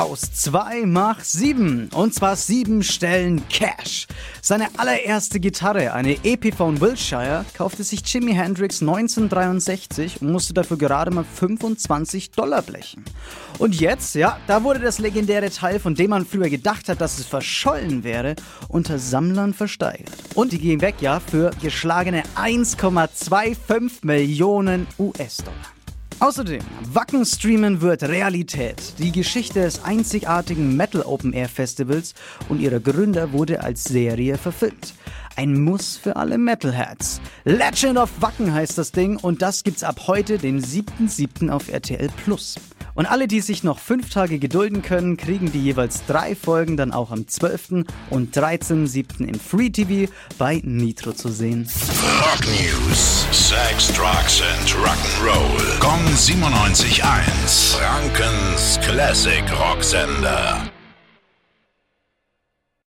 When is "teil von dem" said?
15.50-16.08